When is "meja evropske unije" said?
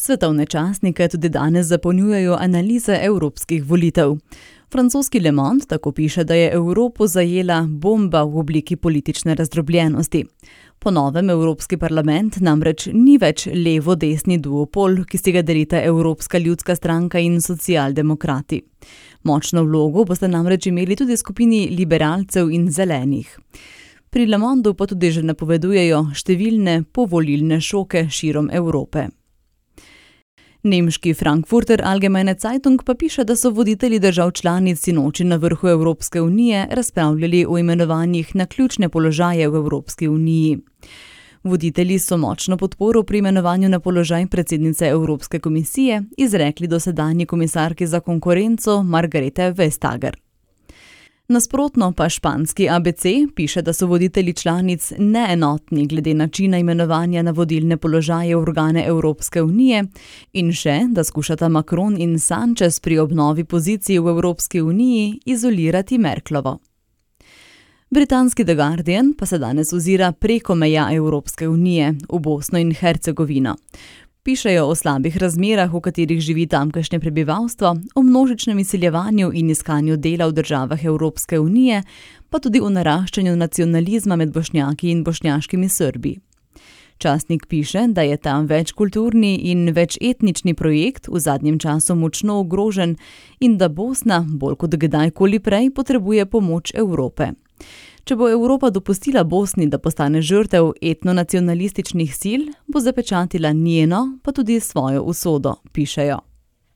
70.54-71.94